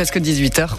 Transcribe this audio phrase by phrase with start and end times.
[0.00, 0.78] presque 18h.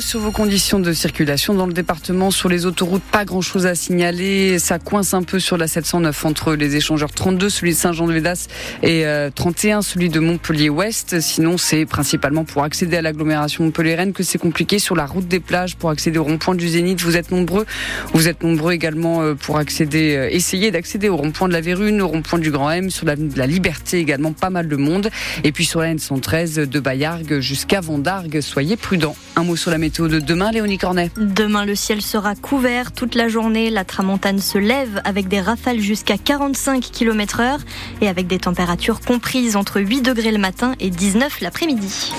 [0.00, 2.30] Sur vos conditions de circulation dans le département.
[2.30, 4.58] Sur les autoroutes, pas grand chose à signaler.
[4.58, 8.48] Ça coince un peu sur la 709 entre les échangeurs 32, celui de Saint-Jean-de-Védas
[8.82, 11.20] et 31, euh, celui de Montpellier-Ouest.
[11.20, 15.40] Sinon, c'est principalement pour accéder à l'agglomération Montpellier-Rennes que c'est compliqué sur la route des
[15.40, 17.00] plages pour accéder au rond-point du Zénith.
[17.00, 17.64] Vous êtes nombreux.
[18.12, 22.02] Vous êtes nombreux également euh, pour accéder, euh, essayer d'accéder au rond-point de la Vérune,
[22.02, 25.10] au rond-point du Grand M, sur la, la Liberté également, pas mal de monde.
[25.44, 29.16] Et puis sur la N113 de Bayargues jusqu'à Vendargues, soyez prudents.
[29.36, 33.70] Un mot sur la demain, Léonie Cornet Demain, le ciel sera couvert toute la journée.
[33.70, 37.60] La tramontane se lève avec des rafales jusqu'à 45 km heure
[38.00, 42.12] et avec des températures comprises entre 8 degrés le matin et 19 l'après-midi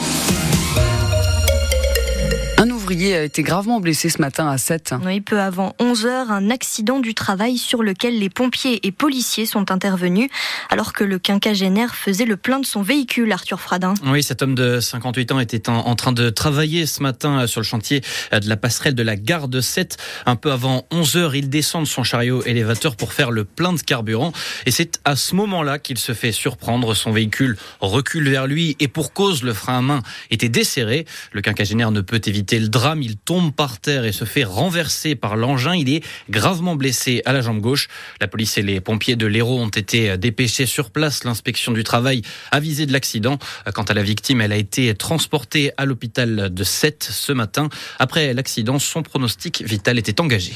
[2.89, 4.95] a été gravement blessé ce matin à 7.
[5.05, 9.45] Oui, peu avant 11 heures, un accident du travail sur lequel les pompiers et policiers
[9.45, 10.29] sont intervenus
[10.69, 13.93] alors que le quinquagénaire faisait le plein de son véhicule, Arthur Fradin.
[14.05, 17.65] Oui, cet homme de 58 ans était en, train de travailler ce matin sur le
[17.65, 19.97] chantier de la passerelle de la gare de 7.
[20.25, 23.73] Un peu avant 11 heures, il descend de son chariot élévateur pour faire le plein
[23.73, 24.31] de carburant
[24.65, 26.93] et c'est à ce moment-là qu'il se fait surprendre.
[26.93, 31.05] Son véhicule recule vers lui et pour cause, le frein à main était desserré.
[31.33, 35.15] Le quinquagénaire ne peut éviter le drame, il tombe par terre et se fait renverser
[35.15, 35.75] par l'engin.
[35.75, 37.87] Il est gravement blessé à la jambe gauche.
[38.21, 41.23] La police et les pompiers de l'Hérault ont été dépêchés sur place.
[41.23, 43.39] L'inspection du travail a visé de l'accident.
[43.73, 47.69] Quant à la victime, elle a été transportée à l'hôpital de Sète ce matin.
[47.97, 50.53] Après l'accident, son pronostic vital était engagé.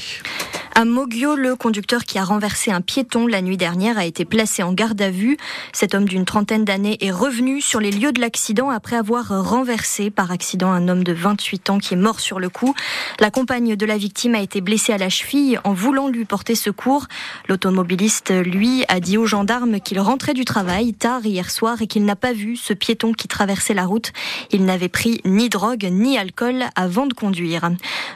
[0.74, 4.62] À Moggio, le conducteur qui a renversé un piéton la nuit dernière a été placé
[4.62, 5.36] en garde à vue.
[5.74, 10.10] Cet homme d'une trentaine d'années est revenu sur les lieux de l'accident après avoir renversé
[10.10, 12.74] par accident un homme de 28 ans qui est mort sur le coup.
[13.20, 16.54] La compagne de la victime a été blessée à la cheville en voulant lui porter
[16.54, 17.06] secours.
[17.48, 22.04] L'automobiliste, lui, a dit aux gendarmes qu'il rentrait du travail tard hier soir et qu'il
[22.04, 24.12] n'a pas vu ce piéton qui traversait la route.
[24.50, 27.70] Il n'avait pris ni drogue ni alcool avant de conduire.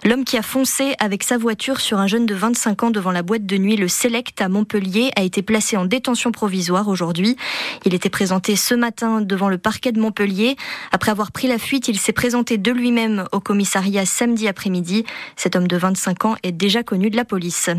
[0.04, 3.22] L'homme qui a foncé avec sa voiture sur un jeune de 25 ans devant la
[3.22, 7.36] boîte de nuit Le Select à Montpellier a été placé en détention provisoire aujourd'hui.
[7.84, 10.56] Il était présenté ce matin devant le parquet de Montpellier.
[10.92, 15.04] Après avoir pris la fuite, il s'est présenté de lui-même au commissariat samedi après-midi.
[15.36, 17.70] Cet homme de 25 ans est déjà connu de la police.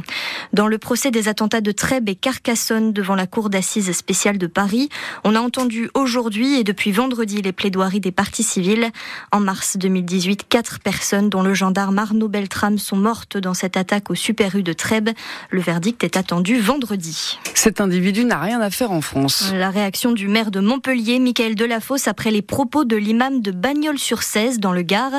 [0.54, 4.48] Dans le procès des attentats de Trèbes et Carcassonne devant la cour d'assises spéciale de
[4.48, 4.90] Paris,
[5.24, 8.90] on a entendu aujourd'hui et depuis vendredi les plaidoiries des parties civiles.
[9.32, 14.10] En mars 2018, quatre personnes, dont le gendarme Arnaud Beltrame, sont mortes dans cette attaque
[14.10, 15.10] au Super de Trèbes.
[15.50, 17.38] Le verdict est attendu vendredi.
[17.54, 19.52] Cet individu n'a rien à faire en France.
[19.54, 24.60] La réaction du maire de Montpellier, Michael Delafosse, après les propos de l'imam de Bagnols-sur-Cèze
[24.60, 25.12] dans le Gard.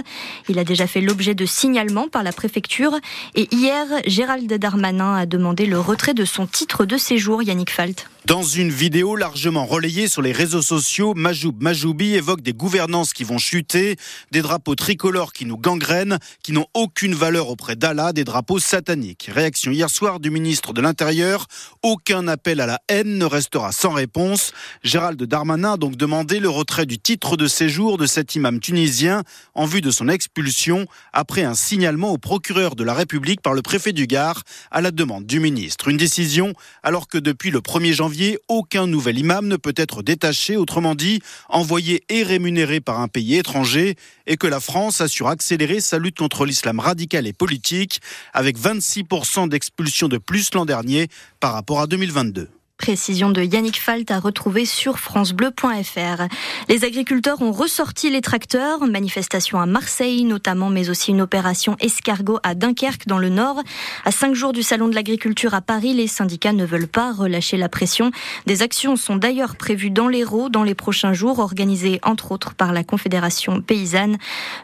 [0.48, 2.98] Il a déjà fait l'objet de signalements par la préfecture
[3.34, 8.06] et hier, Gérald Darmanin a demandé le retrait de son titre de séjour, Yannick Falt.
[8.24, 13.24] Dans une vidéo largement relayée sur les réseaux sociaux, Majoub Majoubi évoque des gouvernances qui
[13.24, 13.96] vont chuter,
[14.32, 19.30] des drapeaux tricolores qui nous gangrènent, qui n'ont aucune valeur auprès d'Allah, des drapeaux sataniques.
[19.32, 21.46] Réaction hier soir du ministre de l'Intérieur,
[21.82, 24.52] aucun appel à la haine ne restera sans réponse.
[24.82, 29.22] Gérald Darmanin a donc demandé le retrait du titre de séjour de cet imam tunisien
[29.54, 30.67] en vue de son expulsion
[31.12, 34.90] après un signalement au procureur de la République par le préfet du Gard à la
[34.90, 35.88] demande du ministre.
[35.88, 36.52] Une décision
[36.82, 41.20] alors que depuis le 1er janvier, aucun nouvel imam ne peut être détaché, autrement dit,
[41.48, 43.96] envoyé et rémunéré par un pays étranger,
[44.26, 48.00] et que la France assure accélérer sa lutte contre l'islam radical et politique,
[48.32, 51.08] avec 26% d'expulsions de plus l'an dernier
[51.40, 52.48] par rapport à 2022.
[52.78, 56.22] Précision de Yannick Falt à retrouver sur francebleu.fr.
[56.68, 62.38] Les agriculteurs ont ressorti les tracteurs, manifestation à Marseille notamment, mais aussi une opération escargot
[62.44, 63.60] à Dunkerque dans le Nord.
[64.04, 67.56] À cinq jours du Salon de l'agriculture à Paris, les syndicats ne veulent pas relâcher
[67.56, 68.12] la pression.
[68.46, 72.72] Des actions sont d'ailleurs prévues dans l'Hérault dans les prochains jours, organisées entre autres par
[72.72, 74.18] la Confédération paysanne.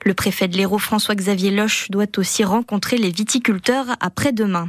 [0.05, 4.69] Le préfet de l'Hérault, François-Xavier Loche, doit aussi rencontrer les viticulteurs après-demain.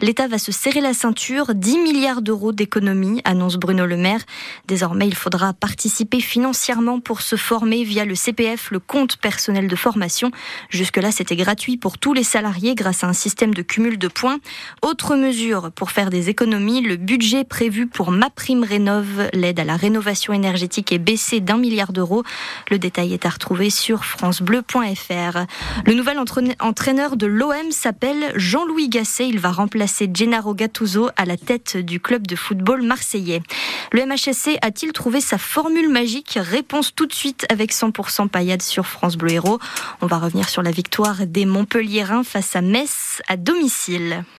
[0.00, 2.85] L'État va se serrer la ceinture, 10 milliards d'euros d'économies
[3.24, 4.20] annonce Bruno Le Maire.
[4.68, 9.76] Désormais, il faudra participer financièrement pour se former via le CPF, le compte personnel de
[9.76, 10.30] formation.
[10.70, 14.38] Jusque-là, c'était gratuit pour tous les salariés grâce à un système de cumul de points.
[14.82, 19.64] Autre mesure pour faire des économies, le budget prévu pour Ma Prime Rénove, l'aide à
[19.64, 22.22] la rénovation énergétique, est baissé d'un milliard d'euros.
[22.70, 25.46] Le détail est à retrouver sur francebleu.fr.
[25.86, 26.18] Le nouvel
[26.60, 29.28] entraîneur de l'OM s'appelle Jean-Louis Gasset.
[29.28, 32.36] Il va remplacer Gennaro Gattuso à la tête du club de
[32.84, 38.86] Le MHSC a-t-il trouvé sa formule magique Réponse tout de suite avec 100% paillade sur
[38.86, 39.58] France Bleu Héros.
[40.02, 44.24] On va revenir sur la victoire des Montpelliérains face à Metz à domicile.